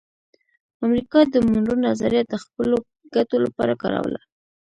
[0.85, 2.77] امریکا د مونرو نظریه د خپلو
[3.15, 4.19] ګټو لپاره کاروله